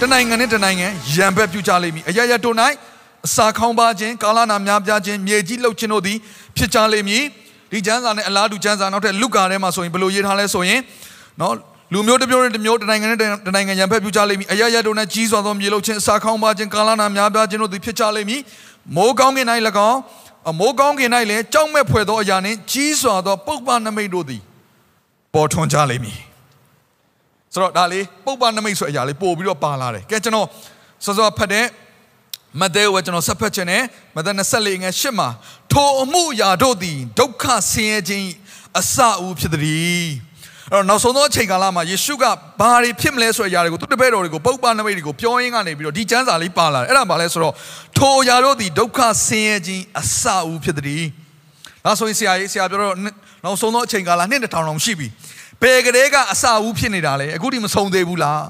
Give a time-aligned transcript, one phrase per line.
[0.00, 2.56] တယ်တနိုင်ငံနဲ့တနိုင်ငံရံဘက်ပြုကြလိမ့်မည်အရရတို့၌
[3.26, 6.18] အစာခေါင်းပါခြင်းကာလနာများပြားခြင်းမြေကြီးလှုပ်ခြင်းတို့သည်
[6.56, 7.22] ဖြစ်ကြလိမ့်မည်
[7.72, 10.80] ဒီကျမ်းစာနဲ့အလားတူကျမ်းစာနောက်ထပ်လုကာထဲမှာဆိုရင်ဘယ်လိုရေးထားလဲဆိုရင်
[11.40, 11.54] နော်
[11.92, 18.40] လူမျိုးတစ်မျိုးနဲ့တစ်မျိုးတနိုင်ငံနဲ့တနိုင်ငံရံဘက်ပြုကြလိမ့်မည်အရရတို့၌ကြီးစွာသောမြေလှုပ်ခြင်းအစာခေါင်းပါခြင်းကာလနာများပြားခြင်းတို့သည်ဖြစ်ကြလိမ့်မည်
[18.96, 19.46] မိုးကောင်းကင်၌၎
[19.90, 19.98] င်း
[20.50, 24.42] အမိုးကောင်းကင်၌လည်းကြောက်မဲ့ဖွယ်သောအရာနှင့်ကြီးစွာသောပုပ္ပနမိတ်တို့သည်
[25.34, 26.18] ပေါ်ထွန်းကြလိမ့်မည်
[27.52, 30.46] ဆိုတော့ဒါလေးပုပ္ပနမိတ်ဆိုတဲ့အရာလေးပို့ပြီးတော့ပါလာတယ်ကဲကျွန်တော်
[31.04, 31.66] စောစောဖတ်တဲ့
[32.60, 33.82] မဿဲကိုကျွန်တော်ဆက်ဖတ်ခြင်းနဲ့
[34.16, 35.28] မဿဲ24ငယ်8မှာ
[35.72, 38.28] ထိုအမှုအရာတို့သည်ဒုက္ခဆင်းရဲခြင်း
[38.78, 40.08] အစအဦးဖြစ်သည်
[40.72, 42.24] အဲ့တော့နောက်ဆုံးသောအချိန်ကာလမှာယေရှုက
[42.60, 47.54] ဘာတွေဖြစ်မလဲဆိုတဲ့အရာတွေကိုသူတပည့်တော်တွေကိုပုပ္ပနမိတ်တွေကိုပြောရင်းကနေပြီးတော့ဒီကျမ်းစာလေးပါလာတယ်အဲ့ဒါဘာလဲဆိုတော့
[47.98, 51.04] ထိုအရာတို့သည်ဒုက္ခဆင်းရဲခြင်းအစအဦးဖြစ်သည်
[51.84, 52.94] ဒါဆိုရင်ဆရာကြီးဆရာပြောတော့
[53.44, 55.08] နောက်ဆုံးသောအချိန်ကာလနှစ်တစ်ထောင်တောင်ရှိပြီ
[55.62, 58.44] ဘယ်ကလေးကအစအဦးဖြစ်နေတာလဲအခုထိမဆုံးသေးဘူးလား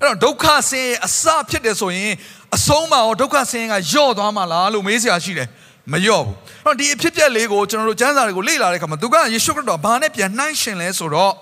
[0.00, 2.12] အဲ့တော့ဒုက္ခဆင်းရဲအစဖြစ်တယ်ဆိုရင်
[2.56, 5.48] အဆုံးမှာရောဒုက္ခဆင်းရဲကယော့သွားမှာလားလို့မေးစရာရှိတယ်
[5.92, 11.32] မယော့ဘူးအဲ့တော့ဒီအဖြစ်ပြက်လေးကိုကျွန်တော်တို့ကျမ်းစာတွေကိုလေ့လာတဲ့အခါမှာသူကယေရှုခရစ်တော်ဘာနဲ့ပြန်နှိုင်းရှင်လဲဆိုတော့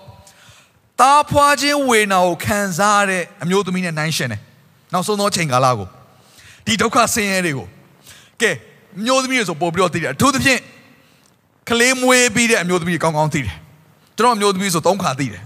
[1.01, 4.41] တားဖွာခြင်းဝေနာကိုခံစားရတဲ့အမျိုးသမီးနဲ့နှိုင်းရှင်တယ်
[4.93, 5.87] နောက်ဆုံးသောအချိန်ကာလကို
[6.65, 7.67] ဒီဒုက္ခဆင်းရဲတွေကို
[8.41, 8.51] ကဲ
[8.97, 10.59] အမျိုးသမီးတွေဆိုပို့ပြီးတော့သိတယ်အထူးသဖြင့်
[11.69, 13.55] ကလေးမွေးပြီးတဲ့အမျိုးသမီးတွေကောင်းကောင်းသိတယ်
[14.17, 15.43] ကျွန်တော်အမျိုးသမီးဆိုသုံးခါသိတယ်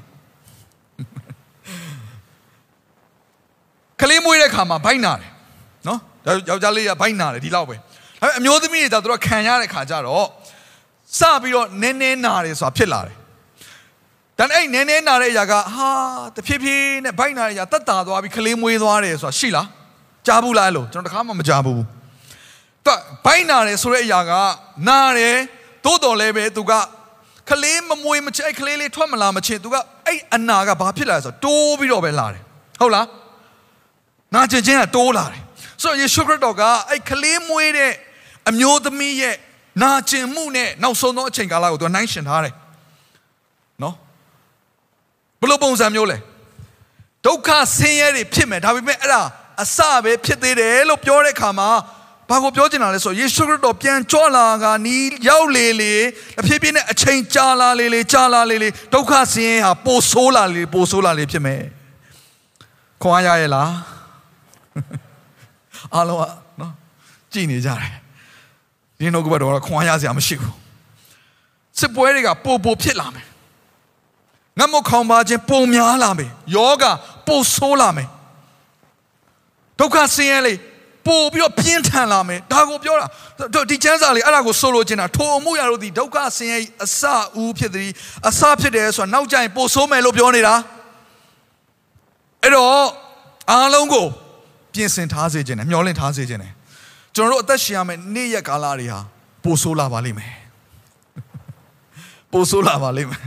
[4.02, 5.30] ကလေးမွေးတဲ့ခါမှာဘိုက်နာတယ်
[5.88, 6.00] နော်
[6.50, 10.28] ယောက်ျားလေးကဘိုက်နာတယ်ဒီလောက်ပဲဒါပေမဲ့အမျိုးသမီးတွေကျတော့ခံရတဲ့ခါကျတော့
[11.19, 13.16] စပြီးတော့နည်းနည်းနာတယ်ဆိုတာဖြစ်လာတယ်
[14.38, 15.89] တန်အဲ့နည်းနည်းနာတဲ့အရာကဟာ
[16.35, 19.68] တဖြည်းဖြည်းနဲ့ဘိုက်နာတဲ့အရာတက်တာသွားပြီးကလေးမွေးသွားတယ်ဆိုတာရှိလား
[20.28, 21.84] ကြားဘူးလားလို့ကျွန်တော်တခါမှမကြားဘူးသူ
[23.25, 24.31] ဘိုက်နာတယ်ဆိုတဲ့အရာက
[24.88, 25.35] နာတယ်
[25.85, 26.72] သို့တော်လည်းပဲသူက
[27.50, 29.75] ကလေးမမွေးမချစ်အဲ့ကလေးလေးထွက်မလာမချင်သူက
[30.06, 32.44] အဲ့အနာကဘာဖြစ်လာလဲဆိုတော့တိုးပြီးတော့ပဲလာတယ်
[32.79, 33.07] ဟုတ်လား
[34.33, 35.41] နာကျင်ခြင်းကတိုးလာတယ်
[35.81, 37.91] ဆိုတော့ယေရှုခရစ်တော်ကအဲ့ကလေးမွေးတဲ့
[38.50, 39.35] အမျိုးသမီးရဲ့
[39.83, 42.53] နာကျင်မှုနဲ့နောက်ဆုံးသောအချိန်ကာလကိုသူကနှိုင်းရှင်ထားတယ်
[43.83, 43.95] နော်
[45.39, 46.17] ဘယ်လိုပုံစံမျိုးလဲ
[47.25, 49.22] ဒုက္ခဆင်းရဲတွေဖြစ်မယ်ဒါပေမဲ့အဲ့ဒါ
[49.63, 51.69] အစပဲဖြစ်သေးတယ်လို့ပြောတဲ့အခါမှာ
[52.30, 55.94] ဘာကိုပြောချင်တာလဲဆိုယေရှုခရစ်တော်ပြန်ကြွလာကနီးရောက်လေလေ
[56.40, 61.62] အဖြစ်ဖြစ်နဲ့အချိန်ကြာလာလေလေကြာလာလေလေဒုက္ခဆင်းရဲဟာပိုဆိုးလာလေပိုဆိုးလာလေဖြစ်မယ်
[63.02, 63.72] ခွန်အားရရဲ့လား
[65.94, 66.24] အားလုံးက
[66.59, 66.74] နော်
[67.34, 67.94] ကြည်နေကြတယ်
[68.97, 70.56] ဒီနှုတ်ကပတ်တော်ကခွန်အားရစရာမရှိဘူး
[71.80, 73.25] စစ်ပွဲတွေကပိုပိုဖြစ်လာမယ်
[74.59, 76.84] ငတ်မခေါင်ပါခြင်းပုံများလာမယ်ယောဂ
[77.28, 78.09] ပိုဆိုးလာမယ်
[79.80, 80.53] ဒုက္ခဆင်းရဲလေ
[81.06, 83.06] ပို့ပြီးတော့ပြင်းထန်လာမယ်ဒါကိုပြောတာ
[83.70, 87.03] ဒီကျမ်းစာလေးအဲ့ဒါကိုဆိုလိုချင်တာထိုအမှုရာတို့ဒီဒုက္ခဆင်းရဲအစ
[87.42, 87.91] ဦးဖြစ်သည်
[88.28, 90.54] အစဖြစ်တယ်ဆိုတာနောက်ကျရင်ပို့ဆိုးမယ်လို့ပြောနေတာ
[92.42, 92.75] အဲ့တော့
[93.50, 94.06] အားလုံးကို
[94.75, 96.53] ပြင်ဆင်ထားစေခြင်းနဲ့မျှော်လင့်ထားစေခြင်းနဲ့
[97.14, 99.00] ကျွန်တော်တို့အသက်ရှင်ရမယ့်နေ့ရက်ကာလတွေဟာ
[99.44, 100.32] ပို့ဆိုးလာပါလိမ့်မယ်
[102.32, 103.22] ပို့ဆိုးလာပါလိမ့်မယ်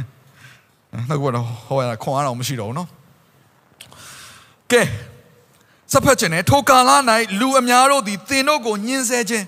[1.09, 2.88] နောက်ကတော့ဟောရတာခွန်အားတော့မရှိတော့ဘူးเนาะ
[4.72, 4.81] ကဲ
[5.93, 6.91] စဖတ်ခြင်းနဲ့ထိုကာလ၌
[7.41, 9.47] လူအများတို့သည်သင်တို့ကိုညှင်းဆဲခြင်း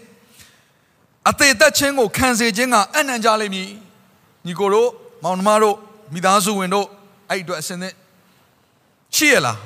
[1.30, 3.68] အသေးသက်ခြင်းကိုခံစေခြင်းကအနံ့ကြလိမ့်မည်
[4.46, 4.88] ညီကိုတို့
[5.24, 5.76] မောင်နှမတို့
[6.14, 6.86] မိသားစုဝင်တို့
[7.28, 7.94] အဲ့အတွက်အစင်းသင့်
[9.16, 9.58] ရှိရလား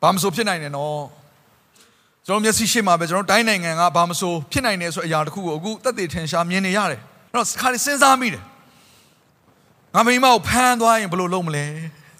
[0.00, 1.04] ဘာမဆိုဖြစ်နိုင်တယ်နော်
[2.26, 7.00] ကျွန်တော်မျက်စိရှိမှာပဲကျွန်တော်တိုင်းနိုင်ငံကဘာမဆိုဖြစ်နိုင်တယ်ဆိုအရာတစ်ခုကိုအခုတက်တည်ထင်ရှားမြင်နေရတယ်
[7.30, 8.42] အဲ့တော့ခါစဉ်းစားမိတယ်
[9.94, 11.66] ငါမိမကိုဖမ်းသွားရင်ဘယ်လိုလုပ်မလဲ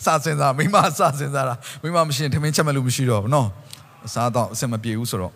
[0.04, 3.48] စစဉ်းစားမိမစစဉ်းစားတာမိမမရှိရင်ထမင်းချက်မဲ့လို့မရှိတော့ဘူးနော်
[4.06, 5.34] အစားတော့အဆင်မပြေဘူးဆိုတော့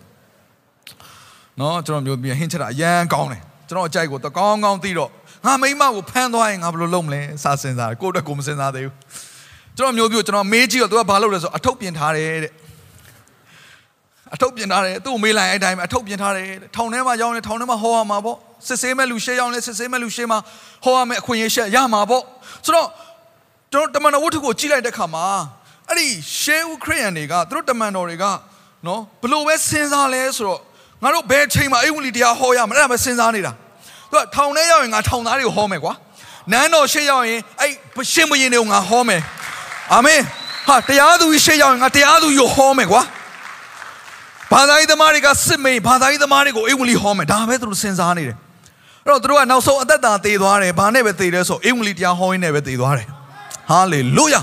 [1.59, 5.09] နော်ကျွန်တော်မျိုးပြီးဟင်းချက်တာအရန်ကောင်းတယ်ကျွန်တော်အကြိုက်ကိုတကောင်းကောင်းသိတော့
[5.45, 8.95] ငါမိမကိုဖမ်းသွားရင်ငါဘယ်လိုလုပ်မလဲစစဉ်းစားကိုယ့်အတွက်ကိုမစဉ်းစားသေးဘူး
[9.77, 12.53] ကျွန်တော်မျိုးပြီးကျွန်တော်မေးကြည့်တော့သူကဘာလုပ်လဲဆိုအထုပ်ပြင်ထားတယ်တဲ့
[14.33, 18.37] အထုပ်ပြင်ထားတယ်သူ့ကိုမေးလိုက်အဲ့တိုင်းပဲအထုပ်ပြင်ထားတယ်ထောင်ထဲမှာရောက်နေထောင်ထဲမှာဟောရမှာပေါ့
[18.67, 20.39] စစ်ဆေးမဲ့လူရှေ့ရောက်နေစစ်ဆေးမဲ့လူရှေ့မှာ
[20.83, 22.23] ဟောရမယ်အခွင့်အရေးရှက်ရမှာပေါ့
[22.65, 22.87] ဆိုတော့
[23.73, 25.25] ကျွန်တော်တမန်တော်ဝတ္ထုကိုကြည့်လိုက်တဲ့အခါမှာ
[25.89, 26.07] အဲ့ဒီ
[26.39, 28.25] ရှေးဦးခရိယန်တွေကသူတို့တမန်တော်တွေက
[28.85, 30.59] နော်ဘလို့ပဲစဉ်းစားလဲဆိုတော့
[31.03, 33.51] ငါတို့ဘယ်ချိန်မှာအိမ်ဝင်လီတရားဟောရမလဲအဲ့ဒါပဲစဉ်းစားနေတာ
[34.11, 35.93] သူကထောင်ထဲရောက်ရင်ငါထောင်သားတွေကိုဟောမယ်ကွာ
[36.51, 37.71] နန်းတော်ရှေ့ရောက်ရင်အဲ့
[38.13, 39.21] ရှင်ဘုရင်တွေကိုငါဟောမယ်
[39.93, 40.21] အာမင်
[40.67, 43.01] ဟာတရားသူကြီးရှေ့ရောက်ရင်ငါတရားသူကြီးကိုဟောမယ်ကွာ
[44.51, 48.37] ဘာသာရေးသမားတွေကစစ်မေးဘာသာရေးသမားတွေကိုအေဝံလီဟောမယ်ဒါပဲသူတို့စဉ်းစားနေတယ်
[49.05, 53.09] အဲ့တော့သူတို့ကနောက်ဆုံးအသက်တာတည်သွားတယ်ဘာနဲ့ပဲတည်လဲဆိုအေဝံလီတရားဟောရင်းနဲ့ပဲတည်သွားတယ်
[53.71, 54.41] ဟာလေလုယာ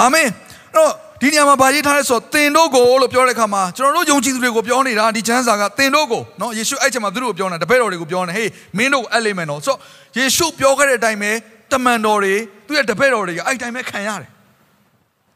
[0.00, 0.32] အာမင်အဲ့
[0.76, 0.92] တော့
[1.22, 9.78] ဒီနေရာမှာဗာရေးထားလဲဆိုတော့သင်တို့ကိုလို့ပြောတဲ့အခါမှာကျွန်တော်တို့ယုံကြည်သူတွေကိုပြောနေတာဒီချမ်းစာကသင်တို့ကိုနော်ယေရှုအဲ့ချိန်မှာသူတို့ကိုပြောနေတာတပည့်တော်တွေကိုပြောနေဟေးမင်းတို့ကိုအပ်လိမ့်မယ်နော်ဆိုတော့
[10.18, 11.32] ယေရှုပြောခဲ့တဲ့အတိုင်းပဲ
[11.72, 12.34] တမန်တော်တွေ
[12.66, 14.28] သူရဲ့တပည့်တော်တွေကအဲ့တိုင်းပဲခံရတယ်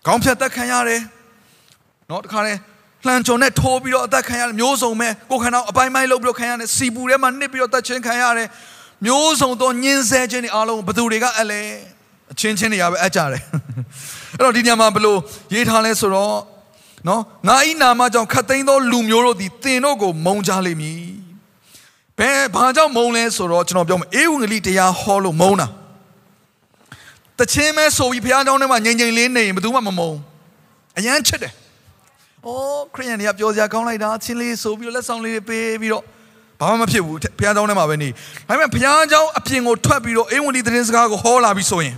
[0.07, 1.01] ခေါင်းဖြတ်သက်ခံရတယ်
[2.11, 2.55] နော်တခါလဲ
[3.07, 8.49] လှန်ကြုံနဲ့ထိုးပြီးတော့အသက်ခံရတယ်မျိုးစုံပဲကိုခန္ဓာအပိုင်းပိုင်းလုပ်ပြီးတော့ခံရတယ်စီပူထဲမှာနှစ်ပြီးတော့သက်ချင်းခံရတယ်
[9.07, 11.63] မျိုးစုံသောညှင်းဆဲခြင်းတွေအားလုံးဘသူတွေကအလဲ
[12.35, 13.43] အချင်းချင်းတွေကပဲအကြတယ်
[14.39, 15.19] အဲ့တော့ဒီညမှာဘလို့
[15.55, 16.37] ရေးထားလဲဆိုတော့
[17.09, 21.03] နော်ငါဤနာမကြောင့်ခတ်သိမ်းသောလူမျိုးတို့သည်တင်တို့ကိုမုံကြလိမ့်မည်
[22.19, 25.69] ဘယ်ဘာကြောင့်မုံလဲဆိုတော့ကျွန်တော်ပြောမယ်အေဝံဂေလိတရားဟောလို့မုံတာ
[27.39, 30.13] တချင်းမဲဆိုပြီးဘုရားကျောင်းထဲမှာငြိမ်ငြိမ်လေးနေရင်ဘယ်သူမှမမုံ
[30.99, 31.53] အရန်ချစ်တယ်။
[32.47, 36.05] အော်ခရိယန်တွေကပြောစရာကောင်းလိုက်တာချင်းလေးဆိုပြီးတော့လက်ဆောင်လေးတွေပေးပြီးတော့
[36.61, 38.09] ဘာမှမဖြစ်ဘူးဘုရားကျောင်းထဲမှာပဲနေ။
[38.49, 41.97] ဒါပေမဲ့ဘုရားကျောင်းအပြင်ကိုထွက်ပြီးတော့အေဝံဂေလိသတင်းစကားကိုဟောလာပြီးဆိုရင်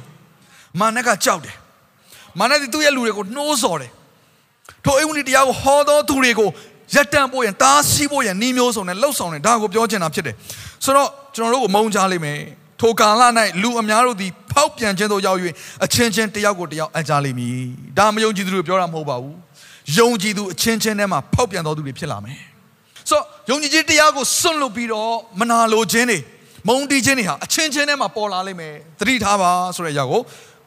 [0.80, 1.56] မာနကကြောက်တယ်။
[2.38, 3.90] မာနသည်သူ့ရဲ့လူတွေကိုနှိုးဆော်တယ်။
[4.84, 6.48] ထိုအေဝံဂေလိတရားကိုဟောသောသူတွေကို
[6.94, 10.34] ရက်တန့်ဖို့ရန်တားဆီးဖို့ရန်နှီးမျိုးစုံနဲ့လှုပ်ဆောင်တယ်ဒါကိုပြောချင်တာဖြစ်တယ်။
[10.84, 12.38] ဆိုတော့ကျွန်တော်တို့ကိုမုန်းကြလိမ့်မယ်။
[12.80, 13.22] ထိုကာလ၌
[13.62, 15.38] လူအများတို့သည်ဖောက်ပြန်ခြင်းသို့ရောက်၍
[15.84, 17.58] အချင်းချင်းတယောက်ကိုတယောက်အကြလိမ့်မည်။
[17.98, 19.34] ဒါမယုံကြည်သူတို့ပြောတာမဟုတ်ပါဘူး။
[19.98, 22.38] ယုံကြည်သူအချင်းချင်းထဲမှာဖောက်ပြန်တော်သူတွေဖြစ်လာမယ်။
[23.10, 23.20] ဆို
[23.50, 26.18] ယုံကြည်ခြင်းတရားကိုစွန့်လွတ်ပြီးတော့မနာလိုခြင်းတွေ
[26.68, 30.20] မုန်းတီးခြင်းတွေဟာအချင်းချင်းထဲမှာပေါ်လာလိမ့်မယ်။သတိထားပါဆိုတဲ့အရာကို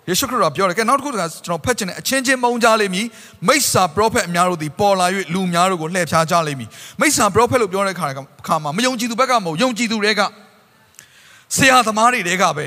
[0.09, 3.07] ယေရှုခရစ်တော်ပြောတယ်ကဲနောက်တစ်ခုကကျွန်တော်ဖတ်ချင်တယ်အချင်းချင်းမုန်းကြလိမ့်မည်
[3.47, 6.69] မိစ္ဆာပရောဖက်အများတို့သည်ပေါ်လာ၍လူများတို့ကိုလှည့်ဖြားကြလိမ့်မည်
[6.99, 8.07] မိစ္ဆာပရောဖက်လို့ပြောတဲ့ခါ
[8.47, 10.21] ခါမှာမယုံကြည်သူဘက်ကမဟုတ်ယုံကြည်သူတွေက
[11.55, 12.65] ဆရာသမားတွေတဲကပဲ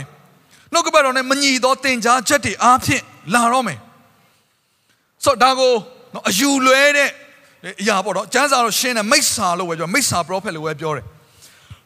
[0.73, 3.03] နှုတ်ကပတ်တော်နဲ့မညီသောတင် जा ချက်တွေအားဖြင့်
[3.35, 3.79] လာတော့မယ်
[5.25, 5.73] ဆိုတော့ဒါကို
[6.15, 7.09] နော်အယူလွဲတဲ့
[7.81, 11.05] အရာပေါ့နော်ကျမ်းစာတော့ရှင်းတယ်မိစ္ဆာလို့ပဲပြောမိစ္ဆာပရောဖက်လို့ပဲပြောတယ်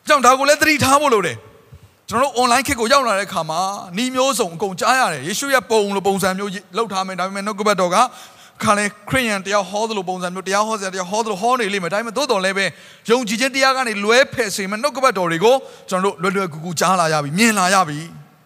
[0.07, 1.37] ကြောင့်ဒါကိုလည်းသတိထားဖို့လိုတယ်
[2.09, 3.61] ကျွန်တော်တို့ online ခေတ်ကိုရောက်လာတဲ့အခါမှာ
[4.03, 7.97] ဤမျိုးစုံအကုန်ကြားရတယ်ယေရှုရဲ့ပုံလိုပုံစံမျိုးလောက်ထားမယ်ဒါပေမဲ့နှုတ်ကပတ်တော်က
[8.63, 12.67] ခါလဲခရိယန်တရားဟောသလိုပုံစံမျိုးတရားဟောစရာတရားဟောသလိုဟောနေလိမ့်မယ်ဒါပေမဲ့သို့တော်လည်းပဲ
[13.11, 15.55] ယုံကြည်ခြင်းတရားကနေလွဲဖယ်စေမဲ့နှုတ်ကပတ်တော်တွေကို
[15.89, 17.99] ကျွန်တော်တို့လွယ်လွယ်ကူကူကြားလာရပြီမြင်လာရပြီ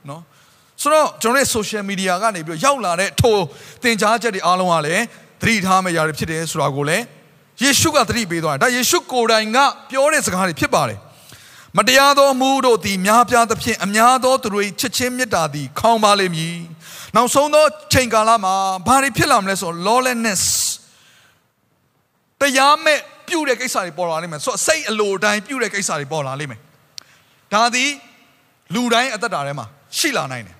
[0.09, 0.23] နော်
[0.83, 3.37] ဆိုတော့ကျွန်တော်ရဲ့ social media ကနေပြီးတော့ရောက်လာတဲ့ထို
[3.83, 5.03] သင်ကြားချက်တွေအားလုံးကလည်း
[5.43, 7.05] သတိထားမယ့်ຢာတွေဖြစ်တယ်ဆိုတာကိုလည်း
[7.62, 9.59] ယေရှုကသတိပေးသွားတယ်ဒါယေရှုကိုယ်တိုင်က
[9.91, 10.99] ပြောတဲ့စကားတွေဖြစ်ပါတယ်
[11.78, 16.55] မတရားသောမှုတို့သည်များပြားသဖြင့်အများသောသူတို့ချစ်ချင်းမေတ္တာသည်ခေါင်းပါလိမ့်မည်။
[17.17, 18.55] နောက်ဆုံးသောချိန်ကာလမှာ
[18.87, 20.43] ဘာတွေဖြစ်လာမလဲဆိုတော့ lawlessness
[22.40, 26.61] တရားမဲ့ပြုတ်တဲ့ကိစ္စတွေပေါ်လာလိမ့်မယ်။ဆိုတော့စိတ်အလိုတိုင်းပြုတ်တဲ့ကိစ္စတွေပေါ်လာလိမ့်မယ်။
[27.55, 27.90] ဒါသည်
[28.75, 29.66] လူတိုင်းအသက်တာထဲမှာ
[29.99, 30.56] ရှိလာနိုင်တယ်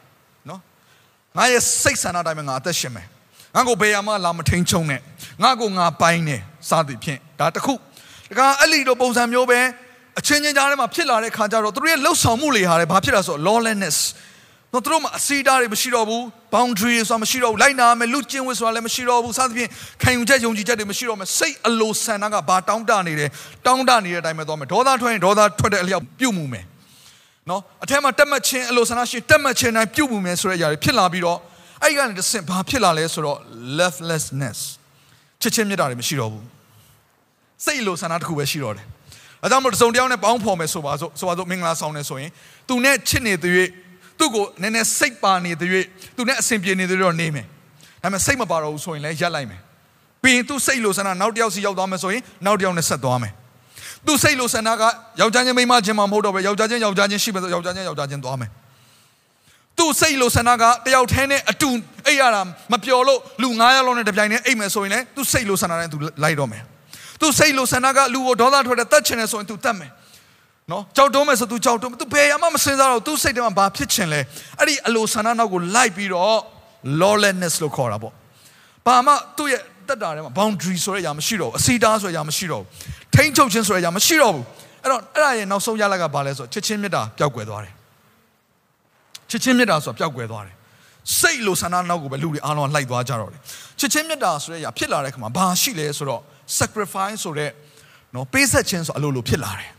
[0.49, 0.61] နော်။
[1.37, 3.07] ငါရဲ့စိတ်ဆန္ဒတိုင်းမှာငါအသက်ရှင်မယ်။
[3.55, 5.01] ငါကိုဘယ်မှာလာမထိန်ချုံနဲ့
[5.43, 6.37] ငါကိုငါပိုင်းနေ
[6.69, 7.75] စသည်ဖြင့်ဒါတခု
[8.31, 9.61] တခါအဲ့လီတို့ပုံစံမျိုးပဲ
[10.19, 13.99] အချင်းချင်းကြားထဲမှာဖြစ်လာတဲ့ခါကျတော့သူတို့ရဲ့လှုပ်ဆောင်မှုတွေဟာလည်းဘာဖြစ်လာဆို lawlessness
[14.73, 16.23] တော့သူတို့မှာအစီအတားတွေမရှိတော့ဘူး
[16.55, 19.71] boundary ဆိုတာမရှိတော့ဘူးလိုက်နာမယ်လူကျင့်ဝတ်ဆိုတာလည်းမရှိတော့ဘူးစသဖြင့်
[20.03, 23.31] ခံယူချက်ယုံကြည်ချက်တွေမရှိတော့မယ်စိတ်အလိုဆန္ဒကဘာတောင်းတနေတယ်
[23.67, 26.65] တောင်းတနေတဲ့အတိုင်းပဲသွားမယ်ဒေါသထွက်ရင်ဒေါသထွက်တဲ့အလျောက်ပြုတ်မှုမယ်
[27.51, 31.39] နော်အထက်မှာတက်မှတ်ခြင်းအလိုဆန္ဒရှိတက်မှတ်ခြင်းတိုင်းပြုတ်မှုမယ်ဆိုတဲ့အရာတွေဖြစ်လာပြီးတော့
[31.83, 33.39] အဲ့ဒီကနေတစ်ဆင့်ဘာဖြစ်လာလဲဆိုတော့
[33.79, 34.59] lovelessness
[35.43, 36.45] ချစ်ချင်းမြတ်တာတွေမရှိတော့ဘူး
[37.65, 38.87] စိတ်အလိုဆန္ဒတစ်ခုပဲရှိတော့တယ်
[39.43, 42.31] အဲကြောင့်မလို့တစုံတယောက်နဲ့ပေါင်းဖော်မယ်ဆိုပါစို့ဆိုပါစို့မင်္ဂလာဆောင်နေဆိုရင်
[42.69, 43.53] သူနဲ့ချစ်နေတဲ့၍
[44.19, 45.69] သူ့ကိုနည်းနည်းစိတ်ပါနေတဲ့၍
[46.17, 47.47] သူနဲ့အဆင်ပြေနေတဲ့တော့နေမယ်
[48.03, 49.61] ဒါပေမဲ့စိတ်မပါတော့ဘူးဆိုရင်လည်းရက်လိုက်မယ်
[50.23, 53.33] ပြီးရင်သူ့စိတ်လိုဆန္ဒနောက်တစ်ယောက်စီရောက်သွားမယ်ဆိုရင်နောက်တစ်ယောက်နဲ့ဆက်သွားမယ်
[54.07, 54.83] သူ့စိတ်လိုဆန္ဒက
[55.21, 58.51] ယောက်ျားချင်းမိန်းမချင်းမှမဟုတ်တော့ပဲယောက်ျားချင်းယောက်ျားချင်းရှိမယ်ဆိုယောက်ျားချင်းယောက်ျားချင်းသွားမယ်
[59.79, 61.69] သူ့စိတ်လိုဆန္ဒကတယောက်တည်းနဲ့အတူ
[62.07, 62.43] အိပ်ရတာ
[62.73, 66.63] မပျော်လို့လူ900လောက်နဲ့တပြိုင်တည်းအိပ်မယ်ဆိုရင်လည်းသူ့စိတ်လိုဆန္ဒနဲ့သူလိုက်တော့မယ်
[67.20, 69.92] သူစိတ်လိုဆန္ဒကလူကိုဒေါသထွက်တဲ့တတ်ချင်တယ်ဆိုရင် तू တတ်မယ်
[70.72, 74.22] နော်ကြောက်တုံးမယ်ဆို तू ကြောက်တုံး तू ဘယ်ရမှမစင်စားတော့ तू စိတ်ထဲမှာဘာဖြစ်ချင်လဲ
[74.60, 76.38] အဲ့ဒီအလိုဆန္ဒနောက်ကိုလိုက်ပြီးတော့
[77.02, 78.14] lawlessness လို့ခေါ်တာပေါ့
[78.86, 84.46] ဘာမှသူ့ရဲ့တက်တာထဲမှာ boundary ဆိုတဲ့အရာမရှိတော့ဘူးအစီတားဆိုတဲ့အရာမရှိတော့ဘူးထိန်းချုပ်ခြင်းဆိုတဲ့အရာမရှိတော့ဘူး
[84.84, 87.74] အဲ့တော့အဲ့ဒါရဲ့နောက်ဆုံးရလကဘာလဲဆိုချစ်ချင်းမေတ္တာပျောက်ကွယ်သွားတယ်
[89.30, 90.56] ချစ်ချင်းမေတ္တာဆိုတာပျောက်ကွယ်သွားတယ်
[91.20, 93.42] စိတ်လိုဆန္ဒနောက်ကိုပဲလူတွေအားလုံးလိုက်သွားကြတော့တယ်
[93.80, 96.22] ချစ်ချင်းမေတ္တာဆိုတဲ့အရာဖြစ်လာတဲ့ခါမှာဘာရှိလဲဆိုတော့
[96.59, 97.51] sacrifice ဆိုတဲ့
[98.15, 99.71] နော်ပေးဆက်ခြင်းဆိုအလိုလိုဖြစ်လာတယ်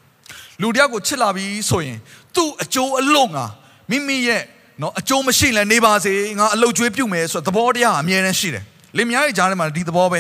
[0.61, 1.97] လူတယောက်ကိုချစ်လာပြီဆိုရင်
[2.35, 3.39] သူ့အကျိုးအလုံးက
[3.91, 4.41] မိမိရဲ့
[4.81, 8.63] နော်အကျိုးမရှိလဲနေပါစေငါအလုတ်ကျွေးပြုတ်မယ်ဆိုတော့သဘောတရားအမြဲတမ်းရှိတယ်
[8.97, 10.19] လင်မယားရဲ့ကြားထဲမှာဒီသဘောပဲ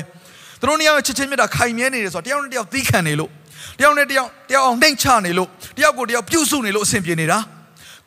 [0.59, 3.31] သူတို့နှစ်ယောက်ချစ်ချင်းမြတ်တာခိုင်မြဲနေတယ်ဆိုတော့တယောက်နဲ့တယောက်သီးခံနေလို့
[3.79, 7.39] တယောက်နဲ့တယောက်တယောက်အောင်နှိမ့်ချနေလို့တယောက်ကိုတယောက်ပြုစုနေလို့အဆင်ပြေနေတာ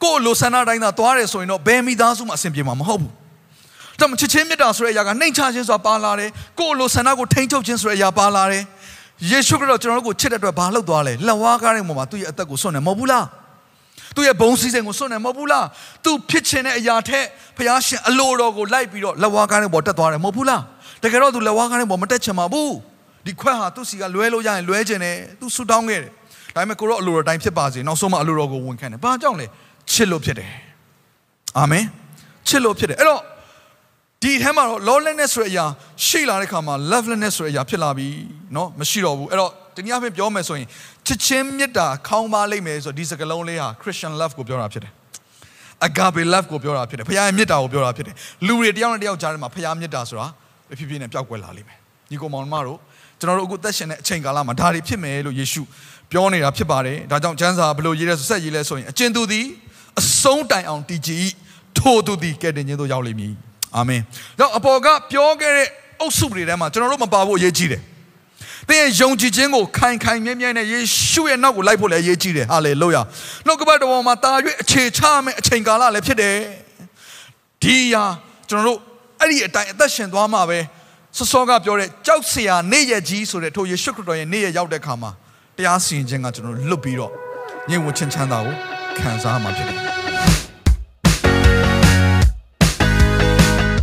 [0.03, 3.13] ကိုယ်လိုဆန္ဒတိုင်းသာသွားတယ်ဆိုရင်တော့ဘယ်မိသားစုမှအဆင်ပြေမှာမဟုတ်ဘူး
[4.01, 8.63] ဒါမှချစ်ချင်းမေတ္တာဆိုတဲ့အရာကနှိမ်ချခြင်းဆိုတာပါလာတယ်ကိုယ်လိုဆန္ဒကိုထိန်းချုပ်ခြင်းဆိုတဲ့အရာပါလာတယ်
[9.31, 13.27] ယေရှုခရစ်တော်ကျွန်တော်တို့ကိုချစ်တဲ့အတွက်ဘာလုပ်သွားလဲလက်ဝါးကားတဲ့ပုံမှာသူ့ရဲ့အသက်ကိုစွန့်နေမဟုတ်ဘူးလား
[14.17, 15.67] သူ့ရဲ့ဘုံစည်းစိမ်ကိုစွန့်နေမဟုတ်ဘူးလား
[16.05, 17.25] သူဖြစ်ခြင်းတဲ့အရာထက်
[17.57, 20.63] ဖခင်ရှင်အလိုတော်ကိုလိုက်ပြီးတော့လက်ဝါးကားတဲ့ပေါ်တက်သွားတယ်မဟုတ်ဘူးလား
[21.03, 22.75] တကယ်တော့သူလက်ဝါးကားတဲ့ပေါ်မတက်ချင်ပါဘူး
[23.27, 26.11] ဒီခွက်ဟာသူ့စီကလွဲလို့ရရင်လွဲခြင်းတယ်သူဆူတောင်းခဲ့တယ်
[26.55, 29.47] ဒါပေမဲ့ကိုရောအလိုတော်တိုင်းဖြစ်ပါစေနောက်ဆုံးမှအလိုတော်ကိုဝန်ခံတယ်ဘာကြောင့်လဲ
[29.93, 30.51] ချစ်လို့ဖြစ်တယ်
[31.59, 31.85] အာမင်
[32.49, 33.21] ချစ်လို့ဖြစ်တယ်အဲ့တော့
[34.24, 35.66] ဒီထဲမှာတော့ lawlessness ဆိုတဲ့အရာ
[36.06, 38.08] ရှိလာတဲ့ခါမှာ lovelessness ဆိုတဲ့အရာဖြစ်လာပြီ
[38.54, 40.68] เนาะမရှိတော့ဘူးအဲ့တော့တနည်းအားဖြင့်ပြောမယ်ဆိုရင်
[41.08, 44.92] ချစ်ချင်းမေတ္တာခေါင်းပါလိမ့်မယ်ဆိုဒီစကားလုံးလေးဟာ Christian love ကိုပြောတာဖြစ်တယ်
[45.88, 48.16] agape love ကိုပြောတာဖြစ်တယ်ဖခင်ရဲ့မေတ္တာကိုပြောတာဖြစ်တယ်
[48.48, 50.28] လူတွေတယောက်နဲ့တယောက်ကြားထဲမှာဖခင်မေတ္တာဆိုတာ
[50.78, 51.78] ဖြည်းဖြည်းနဲ့ပျောက်ကွယ်လာလိမ့်မယ်
[52.12, 52.80] ညီကောင်မောင်မတို့
[53.20, 55.62] ကျွန်တော်တို့အခုသက်ရှင်တဲ့အချိန်ကာလမှာဒါတွေဖြစ်မယ်လို့ယေရှု
[56.12, 59.46] ပြောနေတာဖြစ်ပါတယ်ဒါကြောင့်ကျမ်းစာဘယ်လိုရေးလဲဆိုဆက်ရေးလဲဆိုရင်အကျဉ်သူသည်
[60.00, 61.26] အဆုံးတိုင်အောင်တည်ကြည်
[61.78, 63.34] ထိုသူသည်ကဲ့တင်ခြင်းသို့ရောက်လိမ့်မည်
[63.77, 64.01] အာမင်
[64.39, 65.69] တော့အပေါ်ကပြောခဲ့တဲ့
[66.01, 67.83] အုပ်စုတွေထဲမှာကျွန်တော်တို့မပါဖို့အရေးကြီးတယ်
[68.69, 70.79] သင်ရဲ့ယုံကြည်ခြင်းကိုခိုင်ခိုင်မြဲမြဲနဲ့ယေ
[71.11, 73.03] ရှုရဲ့နောက်ကိုလိုက်ဖို့လည်းအရေးကြီးတယ်ဟာလေလုယာ
[73.47, 76.37] နှုတ်ကပတ်တော်မှာတာ၍အခြေချမယ့်အချိန်ကာလလည်းဖြစ်တယ်
[77.63, 78.05] ဒီဟာ
[78.49, 78.79] ကျွန်တော်တို့
[79.21, 80.59] အဲ့ဒီအတိုင်းအသက်ရှင်သွားမှာပဲ
[81.19, 85.11] စစောကပြောတဲ့ကြောက်စရာနေ့ရက်ကြီးဆိုတဲ့ထိုယေရှုခရစ်တော်ရဲ့နေ့ရက်ရောက်တဲ့ခါမှာ
[85.57, 87.13] တရားစီရင်ခြင်းကကျွန်တော်လွတ်ပြီးတော့
[87.71, 88.55] ညင်ဝချင်းချမ်းသာကို
[88.99, 90.04] ခံစားမှာဖြစ်တယ်